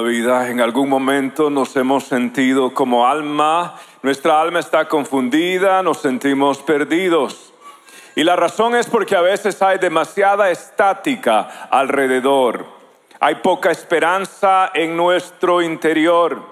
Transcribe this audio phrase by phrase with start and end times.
[0.00, 6.58] Vida, en algún momento nos hemos sentido como alma, nuestra alma está confundida, nos sentimos
[6.58, 7.52] perdidos.
[8.16, 12.66] Y la razón es porque a veces hay demasiada estática alrededor,
[13.20, 16.42] hay poca esperanza en nuestro interior.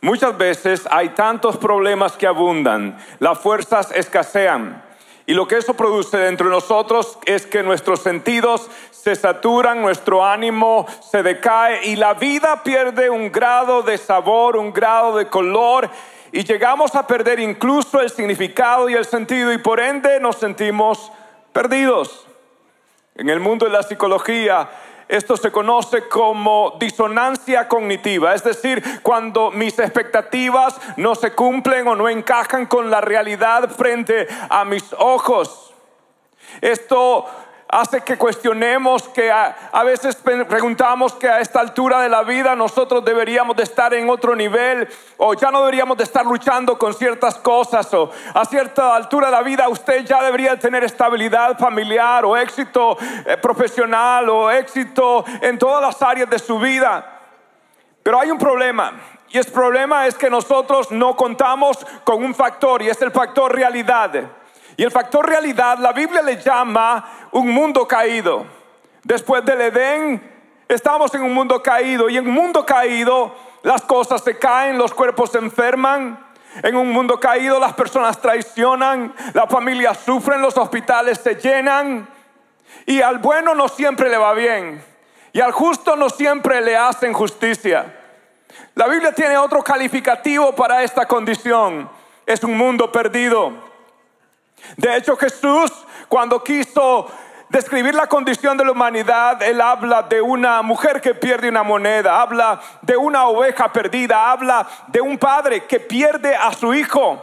[0.00, 4.82] Muchas veces hay tantos problemas que abundan, las fuerzas escasean.
[5.26, 8.68] Y lo que eso produce dentro de nosotros es que nuestros sentidos
[9.04, 14.72] se saturan, nuestro ánimo se decae y la vida pierde un grado de sabor, un
[14.72, 15.90] grado de color
[16.32, 21.12] y llegamos a perder incluso el significado y el sentido y por ende nos sentimos
[21.52, 22.26] perdidos.
[23.14, 24.70] En el mundo de la psicología
[25.06, 31.94] esto se conoce como disonancia cognitiva, es decir, cuando mis expectativas no se cumplen o
[31.94, 35.74] no encajan con la realidad frente a mis ojos.
[36.60, 37.26] Esto
[37.74, 43.04] hace que cuestionemos, que a, veces preguntamos que a esta altura de la vida nosotros
[43.04, 47.34] deberíamos de estar en otro nivel o ya no deberíamos de estar luchando con ciertas
[47.34, 52.36] cosas o a cierta altura de la vida usted ya debería tener estabilidad familiar o
[52.36, 57.22] éxito eh, profesional o éxito en todas las áreas de su vida.
[58.04, 58.92] Pero hay un problema.
[59.30, 63.52] Y el problema es que nosotros no contamos con un factor y es el factor
[63.52, 64.43] realidad.
[64.76, 68.46] Y el factor realidad, la Biblia le llama un mundo caído.
[69.02, 70.32] Después del Edén,
[70.68, 72.08] estamos en un mundo caído.
[72.08, 76.18] Y en un mundo caído, las cosas se caen, los cuerpos se enferman.
[76.62, 82.08] En un mundo caído, las personas traicionan, las familias sufren, los hospitales se llenan.
[82.86, 84.82] Y al bueno no siempre le va bien.
[85.32, 88.00] Y al justo no siempre le hacen justicia.
[88.74, 91.88] La Biblia tiene otro calificativo para esta condición.
[92.26, 93.73] Es un mundo perdido.
[94.76, 95.70] De hecho, Jesús,
[96.08, 97.10] cuando quiso
[97.48, 102.20] describir la condición de la humanidad, él habla de una mujer que pierde una moneda,
[102.20, 107.22] habla de una oveja perdida, habla de un padre que pierde a su hijo.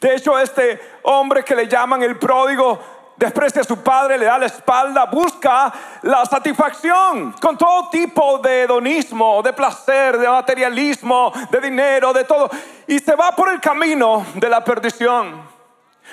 [0.00, 2.78] De hecho, este hombre que le llaman el pródigo,
[3.16, 5.72] desprecia a su padre, le da la espalda, busca
[6.02, 12.50] la satisfacción con todo tipo de hedonismo, de placer, de materialismo, de dinero, de todo.
[12.86, 15.59] Y se va por el camino de la perdición.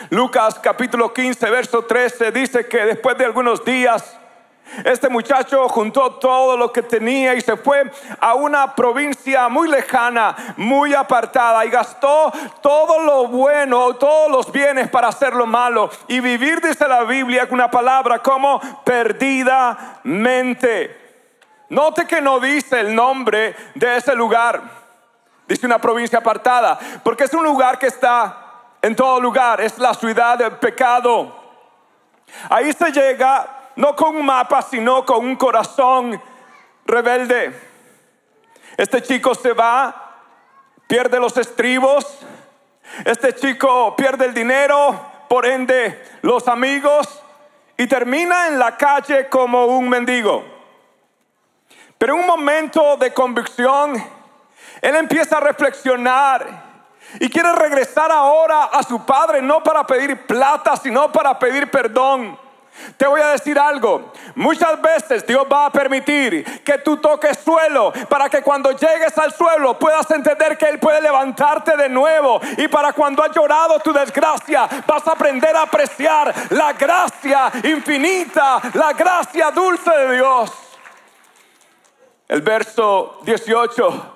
[0.10, 4.18] Lucas capítulo 15, verso 13 dice que después de algunos días,
[4.84, 10.36] este muchacho juntó todo lo que tenía y se fue a una provincia muy lejana,
[10.58, 12.32] muy apartada y gastó
[12.62, 17.48] todo lo bueno, todos los bienes para hacer lo malo y vivir, dice la Biblia,
[17.48, 21.06] con una palabra como perdidamente.
[21.70, 24.62] Note que no dice el nombre de ese lugar,
[25.48, 28.47] dice una provincia apartada, porque es un lugar que está
[28.82, 29.62] en todo lugar.
[29.62, 31.36] Es la ciudad del pecado.
[32.50, 36.22] Ahí se llega no con un mapa, sino con un corazón
[36.86, 37.54] rebelde.
[38.76, 40.20] Este chico se va,
[40.88, 42.20] pierde los estribos.
[43.06, 47.22] Este chico pierde el dinero, por ende los amigos,
[47.78, 50.44] y termina en la calle como un mendigo.
[51.98, 54.04] Pero en un momento de convicción,
[54.82, 56.67] él empieza a reflexionar
[57.20, 62.38] y quiere regresar ahora a su padre, no para pedir plata, sino para pedir perdón.
[62.96, 67.92] Te voy a decir algo, muchas veces Dios va a permitir que tú toques suelo
[68.08, 72.68] para que cuando llegues al suelo puedas entender que Él puede levantarte de nuevo y
[72.68, 78.94] para cuando has llorado tu desgracia vas a aprender a apreciar la gracia infinita, la
[78.94, 80.52] gracia dulce de Dios.
[82.28, 84.16] El verso 18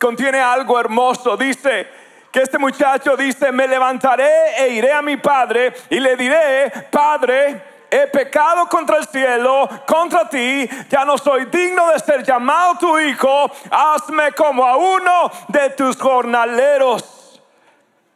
[0.00, 1.88] contiene algo hermoso, dice,
[2.32, 7.62] que este muchacho dice, me levantaré e iré a mi padre y le diré, Padre,
[7.90, 12.98] he pecado contra el cielo, contra ti, ya no soy digno de ser llamado tu
[12.98, 17.38] hijo, hazme como a uno de tus jornaleros.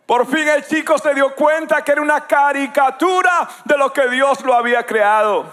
[0.07, 4.43] Por fin el chico se dio cuenta que era una caricatura de lo que Dios
[4.45, 5.45] lo había creado.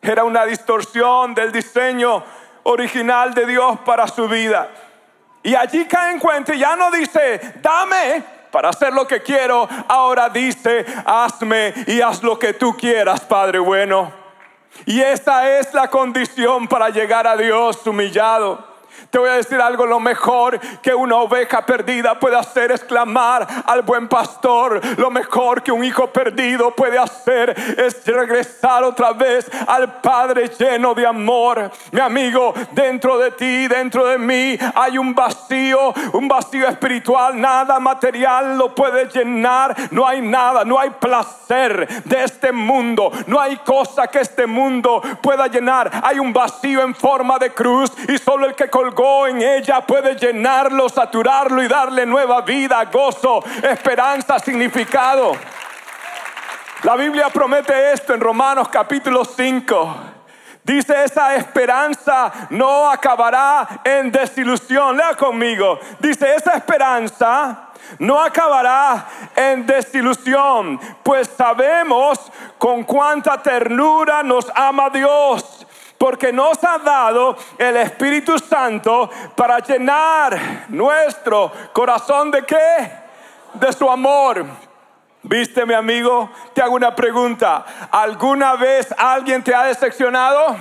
[0.00, 2.22] Era una distorsión del diseño
[2.62, 4.68] original de Dios para su vida.
[5.46, 8.20] Y allí cae en cuenta y ya no dice, dame
[8.50, 9.68] para hacer lo que quiero.
[9.86, 14.12] Ahora dice, hazme y haz lo que tú quieras, Padre bueno.
[14.86, 18.75] Y esta es la condición para llegar a Dios humillado.
[19.10, 23.46] Te voy a decir algo, lo mejor que una oveja perdida puede hacer es clamar
[23.64, 24.80] al buen pastor.
[24.98, 30.94] Lo mejor que un hijo perdido puede hacer es regresar otra vez al Padre lleno
[30.94, 31.70] de amor.
[31.92, 35.45] Mi amigo, dentro de ti, dentro de mí hay un vacío,
[36.12, 37.40] un vacío espiritual.
[37.40, 39.74] Nada material lo puede llenar.
[39.90, 43.10] No hay nada, no hay placer de este mundo.
[43.26, 45.90] No hay cosa que este mundo pueda llenar.
[46.02, 50.16] Hay un vacío en forma de cruz y solo el que colgó en ella puede
[50.16, 55.32] llenarlo, saturarlo y darle nueva vida, gozo, esperanza, significado.
[56.82, 60.15] La Biblia promete esto en Romanos capítulo 5.
[60.66, 64.96] Dice, esa esperanza no acabará en desilusión.
[64.96, 65.78] Lea conmigo.
[66.00, 67.68] Dice, esa esperanza
[68.00, 75.64] no acabará en desilusión, pues sabemos con cuánta ternura nos ama Dios
[75.98, 82.92] porque nos ha dado el Espíritu Santo para llenar nuestro corazón de qué?
[83.54, 84.65] De su amor.
[85.28, 86.30] ¿Viste, mi amigo?
[86.54, 87.66] Te hago una pregunta.
[87.90, 90.56] ¿Alguna vez alguien te ha decepcionado?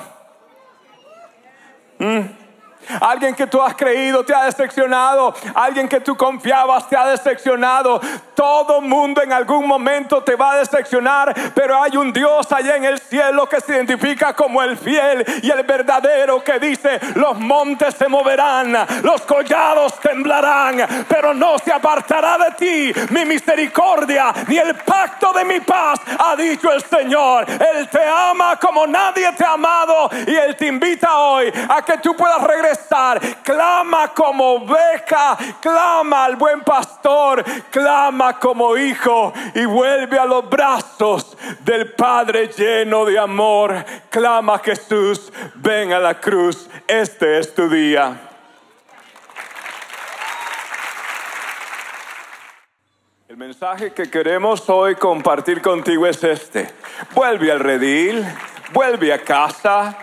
[2.00, 2.45] ¿Mm?
[3.02, 5.34] Alguien que tú has creído te ha decepcionado.
[5.54, 8.00] Alguien que tú confiabas te ha decepcionado.
[8.34, 11.34] Todo mundo en algún momento te va a decepcionar.
[11.54, 15.50] Pero hay un Dios allá en el cielo que se identifica como el fiel y
[15.50, 22.38] el verdadero que dice, los montes se moverán, los collados temblarán, pero no se apartará
[22.38, 27.46] de ti mi misericordia ni el pacto de mi paz, ha dicho el Señor.
[27.50, 31.98] Él te ama como nadie te ha amado y Él te invita hoy a que
[31.98, 32.75] tú puedas regresar
[33.44, 41.38] Clama como oveja, clama al buen pastor, clama como hijo y vuelve a los brazos
[41.62, 43.84] del Padre lleno de amor.
[44.10, 48.18] Clama Jesús, ven a la cruz, este es tu día.
[53.28, 56.70] El mensaje que queremos hoy compartir contigo es este.
[57.14, 58.26] Vuelve al redil,
[58.72, 59.98] vuelve a casa,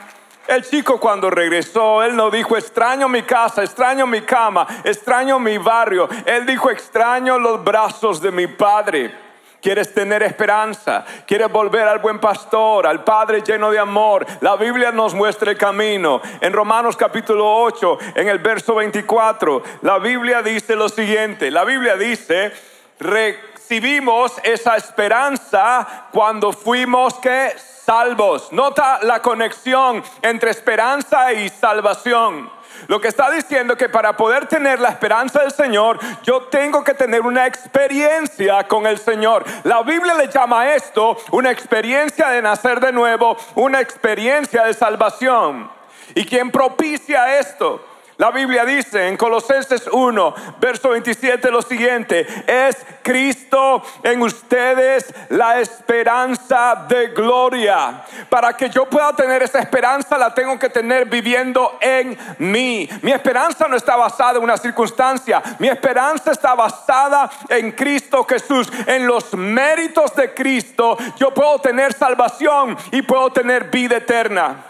[0.48, 5.58] el chico cuando regresó, él no dijo, extraño mi casa, extraño mi cama, extraño mi
[5.58, 6.08] barrio.
[6.26, 9.22] Él dijo, extraño los brazos de mi padre.
[9.62, 14.26] Quieres tener esperanza, quieres volver al buen pastor, al Padre lleno de amor.
[14.40, 16.20] La Biblia nos muestra el camino.
[16.40, 21.48] En Romanos capítulo 8, en el verso 24, la Biblia dice lo siguiente.
[21.52, 22.50] La Biblia dice,
[22.98, 27.52] recibimos esa esperanza cuando fuimos que
[27.84, 28.52] salvos.
[28.52, 32.50] Nota la conexión entre esperanza y salvación.
[32.88, 36.94] Lo que está diciendo que para poder tener la esperanza del Señor, yo tengo que
[36.94, 39.44] tener una experiencia con el Señor.
[39.64, 44.74] La Biblia le llama a esto una experiencia de nacer de nuevo, una experiencia de
[44.74, 45.70] salvación.
[46.14, 47.84] ¿Y quién propicia esto?
[48.22, 55.58] La Biblia dice en Colosenses 1, verso 27 lo siguiente, es Cristo en ustedes la
[55.60, 58.04] esperanza de gloria.
[58.28, 62.88] Para que yo pueda tener esa esperanza la tengo que tener viviendo en mí.
[63.02, 68.70] Mi esperanza no está basada en una circunstancia, mi esperanza está basada en Cristo Jesús,
[68.86, 70.96] en los méritos de Cristo.
[71.16, 74.64] Yo puedo tener salvación y puedo tener vida eterna.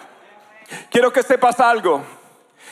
[0.89, 2.22] Quiero que sepas algo.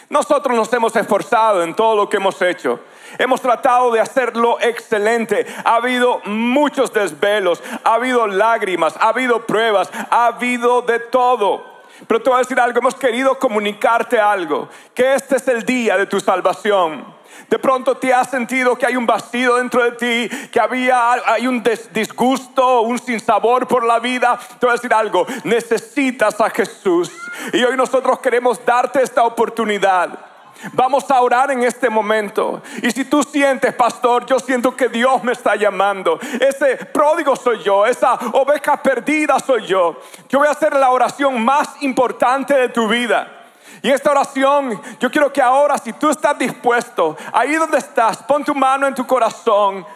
[0.08, 2.80] Nosotros nos hemos esforzado en todo lo que hemos hecho.
[3.18, 5.46] Hemos tratado de hacerlo excelente.
[5.64, 11.64] Ha habido muchos desvelos, ha habido lágrimas, ha habido pruebas, ha habido de todo.
[12.06, 15.96] Pero te voy a decir algo, hemos querido comunicarte algo, que este es el día
[15.96, 17.19] de tu salvación.
[17.48, 21.46] De pronto te has sentido que hay un vacío dentro de ti, que había hay
[21.46, 24.38] un disgusto, un sinsabor por la vida.
[24.58, 27.10] Te voy a decir algo, necesitas a Jesús.
[27.52, 30.30] Y hoy nosotros queremos darte esta oportunidad.
[30.72, 32.62] Vamos a orar en este momento.
[32.82, 36.18] Y si tú sientes, pastor, yo siento que Dios me está llamando.
[36.38, 40.00] Ese pródigo soy yo, esa oveja perdida soy yo.
[40.28, 43.39] Yo voy a hacer la oración más importante de tu vida.
[43.82, 48.44] Y esta oración, yo quiero que ahora, si tú estás dispuesto, ahí donde estás, pon
[48.44, 49.86] tu mano en tu corazón.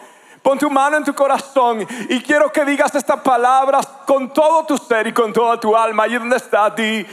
[0.42, 4.76] Pon tu mano en tu corazón y quiero que digas estas palabras con todo tu
[4.76, 6.02] ser y con toda tu alma.
[6.02, 7.06] Ahí donde estás, di,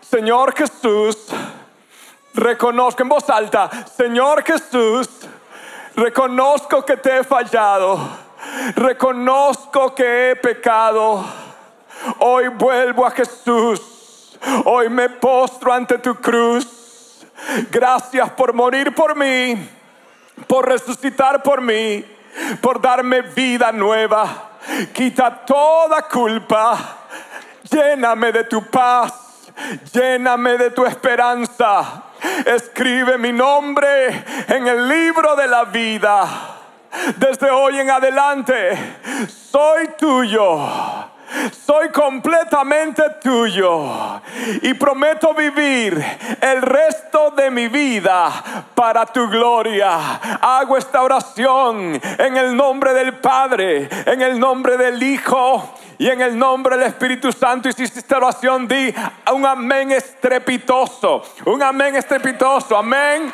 [0.00, 1.26] Señor Jesús,
[2.32, 5.06] reconozco en voz alta, Señor Jesús,
[5.96, 7.98] reconozco que te he fallado,
[8.74, 11.22] reconozco que he pecado.
[12.20, 13.97] Hoy vuelvo a Jesús
[14.64, 17.26] Hoy me postro ante tu cruz.
[17.70, 19.56] Gracias por morir por mí,
[20.46, 22.04] por resucitar por mí,
[22.60, 24.50] por darme vida nueva.
[24.92, 26.78] Quita toda culpa.
[27.70, 29.12] Lléname de tu paz.
[29.92, 32.04] Lléname de tu esperanza.
[32.46, 36.26] escribe mi nombre en el libro de la vida.
[37.16, 38.96] Desde hoy en adelante,
[39.28, 41.07] soy tuyo
[41.66, 44.20] soy completamente tuyo
[44.62, 46.02] y prometo vivir
[46.40, 48.30] el resto de mi vida
[48.74, 50.16] para tu gloria.
[50.40, 56.20] Hago esta oración en el nombre del Padre, en el nombre del Hijo y en
[56.20, 57.68] el nombre del Espíritu Santo.
[57.68, 58.94] Y si hiciste oración, di
[59.32, 63.32] un amén estrepitoso, un amén estrepitoso, amén.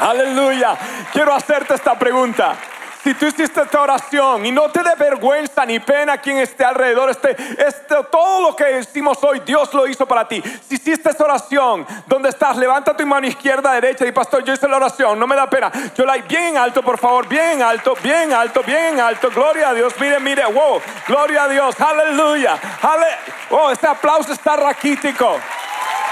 [0.00, 0.76] Aleluya.
[1.12, 2.56] Quiero hacerte esta pregunta.
[3.02, 7.10] Si tú hiciste esta oración y no te dé vergüenza ni pena quien esté alrededor,
[7.10, 10.40] este, este, todo lo que hicimos hoy, Dios lo hizo para ti.
[10.68, 12.56] Si hiciste esta oración, donde estás?
[12.56, 15.72] Levanta tu mano izquierda, derecha y pastor, yo hice la oración, no me da pena.
[15.96, 19.00] Yo la bien en alto, por favor, bien en alto, bien en alto, bien en
[19.00, 19.30] alto.
[19.30, 22.58] Gloria a Dios, mire, mire, wow, gloria a Dios, aleluya.
[22.82, 23.06] Ale
[23.50, 25.38] oh, este aplauso está raquítico.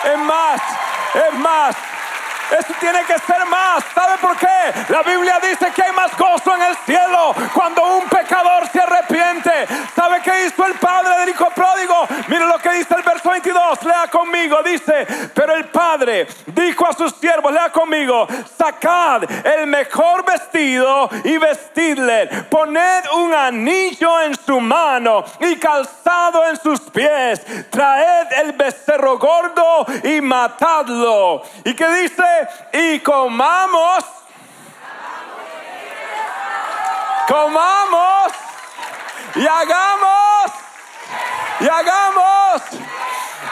[0.05, 0.61] Es más,
[1.15, 1.90] es más.
[2.59, 3.85] Eso tiene que ser más.
[3.95, 4.47] ¿Sabe por qué?
[4.89, 9.51] La Biblia dice que hay más gozo en el cielo cuando un pecador se arrepiente.
[9.95, 12.07] ¿Sabe qué hizo el padre del hijo pródigo?
[12.29, 13.83] Mire lo que dice el verso 22.
[13.85, 14.63] Lea conmigo.
[14.63, 18.27] Dice, pero el padre dijo a sus siervos, lea conmigo,
[18.57, 22.27] sacad el mejor vestido y vestidle.
[22.51, 27.41] Poned un anillo en su mano y calzado en sus pies.
[27.71, 31.43] Traed el becerro gordo y matadlo.
[31.65, 32.40] ¿Y qué dice?
[32.73, 34.05] Y comamos,
[37.29, 38.33] comamos.
[39.35, 40.53] Y hagamos,
[41.61, 42.63] y hagamos.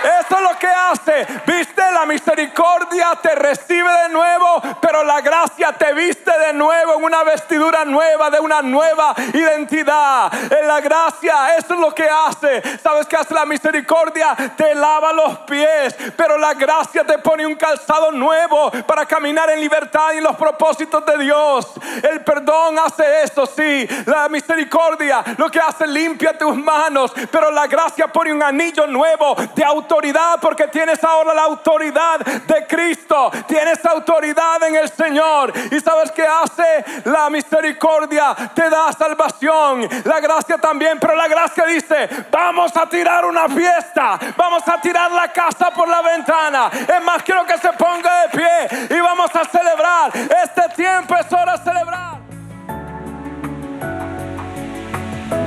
[0.03, 1.27] Eso es lo que hace.
[1.47, 7.05] Viste, la misericordia te recibe de nuevo, pero la gracia te viste de nuevo en
[7.05, 10.33] una vestidura nueva, de una nueva identidad.
[10.53, 12.79] En la gracia, eso es lo que hace.
[12.79, 14.37] ¿Sabes qué hace la misericordia?
[14.57, 19.61] Te lava los pies, pero la gracia te pone un calzado nuevo para caminar en
[19.61, 21.73] libertad y en los propósitos de Dios.
[22.03, 23.89] El perdón hace eso, sí.
[24.07, 29.35] La misericordia lo que hace limpia tus manos, pero la gracia pone un anillo nuevo
[29.55, 33.31] de autoridad autoridad porque tienes ahora la autoridad de Cristo.
[33.47, 35.53] Tienes autoridad en el Señor.
[35.71, 36.85] ¿Y sabes qué hace?
[37.05, 39.89] La misericordia te da salvación.
[40.05, 44.19] La gracia también, pero la gracia dice, vamos a tirar una fiesta.
[44.37, 46.71] Vamos a tirar la casa por la ventana.
[46.73, 50.13] Es más, quiero que se ponga de pie y vamos a celebrar.
[50.15, 52.18] Este tiempo es hora de celebrar.